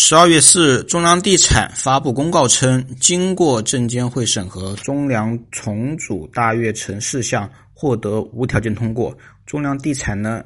[0.00, 9.12] 十二月四日，中粮地产发布公告称，经过证监会审核，中粮重组大悦城事项获得无条件通过。
[9.44, 10.44] 中粮地产呢？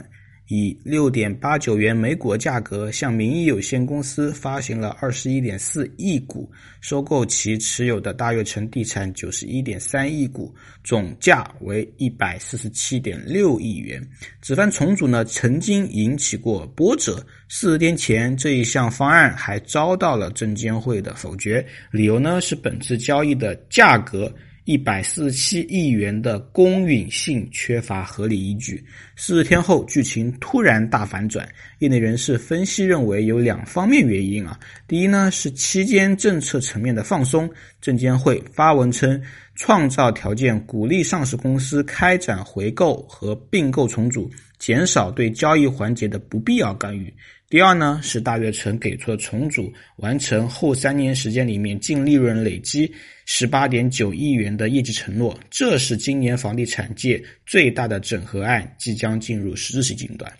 [0.54, 6.46] 以六点八九元每股价格向名义有限公司发行了二十一点四亿股，
[6.82, 14.06] 收购其持有的大悦城地产九十一点三亿股，总价为一百四十七点六亿元。
[14.42, 17.24] 此番重组呢，曾经引起过波折。
[17.48, 24.30] 四十天前，这一项方案还遭到了证监会的否决，理由呢是本次交易的价格。
[24.64, 28.84] 一百四十七亿元的公允性缺乏合理依据。
[29.16, 31.48] 四十天后，剧情突然大反转。
[31.80, 34.58] 业内人士分析认为，有两方面原因啊。
[34.86, 37.50] 第一呢，是期间政策层面的放松。
[37.80, 39.20] 证监会发文称，
[39.54, 47.12] 创造条件鼓励上市公司开展回购和并购重组，减少对交易环节的不必要干预。
[47.48, 52.90] 第二呢，是大悦城给出了重组完成后三年时间里面净利润累积
[53.26, 60.32] 十八点九亿元的业绩承诺，这是今年房地产界最大的整合案，即将进入实质性阶段。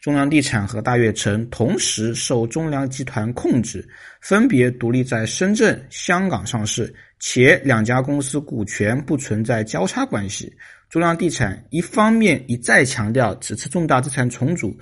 [0.00, 3.86] 中粮地产和大悦城同时受中粮集团控制，
[4.20, 10.52] 分别独立在深圳、香港上市，且两家公司股权不存在交叉关系。
[10.88, 14.76] 中粮地产一方面一再强调，此次重大资产重组。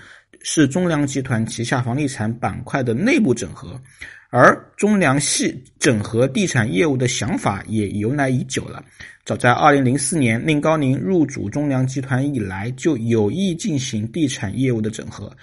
[0.47, 3.81] 是中粮集团旗下房地产板块的内部整合，
[4.29, 8.85] 而中粮系整合地产业务的想法也由来已久了。
[9.25, 15.35] 早在二零零四年，令高宁入主中粮集团以来，就有意进行地产业务的整合。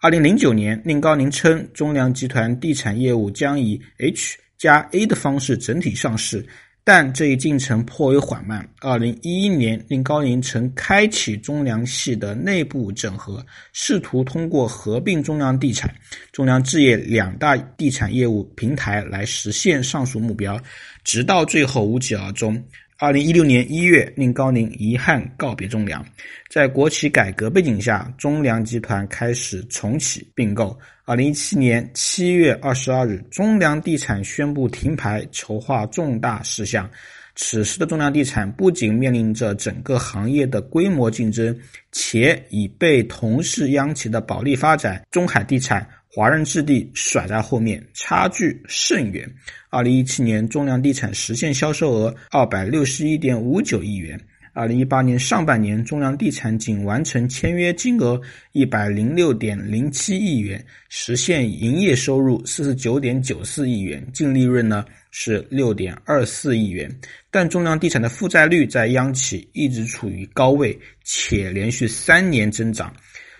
[0.00, 6.46] 二零零九年，令高宁称，中粮集团地产业务将以 H 加 A 的方式整体上市。
[6.88, 8.64] 但这一进程颇为缓慢。
[8.78, 15.92] 二零一一年，令高宁曾开启中粮系的内部整合，试图通过合并中粮地产、
[16.30, 20.56] 中粮置业两大地产业务平台来实现上述目标，
[21.02, 22.64] 直到最后无疾而终。
[22.98, 26.02] 二零一六年一月，令高宁遗憾告别中粮。
[26.48, 30.74] 在国企改革背景下，中粮集团开始重启并购。
[31.04, 36.88] 二零一七年七月二十二日，中粮地产宣布停牌，筹划重大事项。
[37.34, 41.54] 此时的中粮地产不仅面临着整个行业的规模竞争，
[41.92, 45.86] 且已被同是央企的保利发展、中海地产。
[46.16, 49.30] 华润置地甩在后面，差距甚远。
[49.68, 54.18] 二零一七年，中粮地产实现销售额二百六十一点五九亿元。
[54.54, 58.18] 二零一八年上半年，中粮地产仅完成签约金额
[58.52, 66.90] 一百零六点零七亿元，实现营业收入四十九点九四亿元，净利润呢是六点二四亿元。
[67.30, 72.90] 但中粮地产的负债率在央企一直处于高位，且连续三年增长。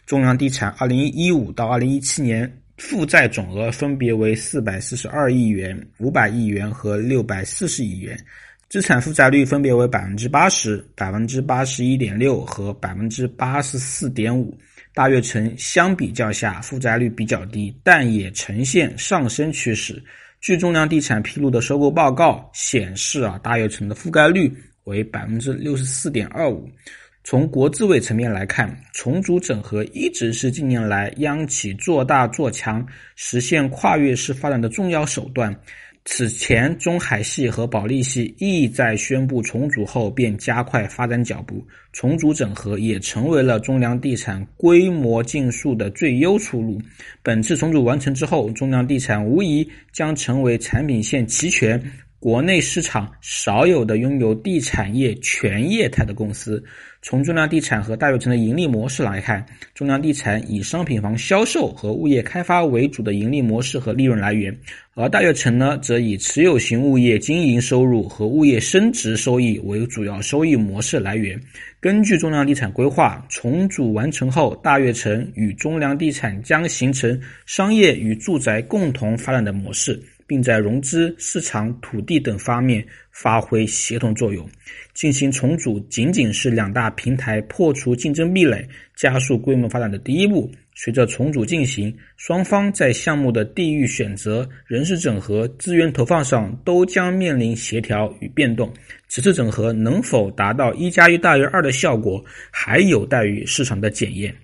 [0.05, 2.47] 中粮地产二零一五到二零一七年。
[2.77, 8.19] 负债总额分别为四百四十二亿元、五百亿元和六百四十亿元，
[8.69, 14.57] 资产负债率分别为百分之八十、百分之八十一点六和百分之八十四点五。
[14.93, 20.03] 大悦城相比较下负债率比较低，但也呈现上升趋势。
[20.41, 24.51] 据中粮地产披露的收购报告显示，啊，大悦城的覆盖率
[24.85, 26.71] 为百分之六十四点二五。
[27.29, 35.53] 从国资委层面来看，重组整合一直是近年来央企做大做强、实现跨越式发展的重要手段。
[36.05, 46.81] 此前，中海系和保利系亦在宣布重组后便加快发展脚步，重组整合也成为了中粮地产规模竞速的最优出路。
[47.25, 51.83] 本次重组完成之后，中粮地产无疑将成为产品线齐全。
[52.27, 56.61] 国内市场少有的拥有地产业全业态的公司。
[57.01, 64.53] 从中粮地产和大悦城的盈利模式来看，中粮地产以商品房销售和物业开发为主的盈利模式和利润来源，
[64.95, 71.41] 而大悦城呢，则以持有型物业经营收入和物业升值收益为主要收益模式来源。
[71.79, 77.17] 根据中粮地产规划，重组完成后，大悦城与中粮地产将形成
[77.47, 80.03] 商业与住宅共同发展的模式。
[80.27, 84.49] 并在融资、市场、土地等方面发挥协同作用。
[84.95, 90.51] 进行重组仅仅是两大平台破除竞争壁垒、加速规模发展的第一步。
[90.78, 98.71] 随着重组进行，双方在项目的地域选择、人事整合、资源投放上都将面临协调与变动。
[99.09, 104.34] 此次整合能否达到一加一大于二的效果，还有待于市场的检验。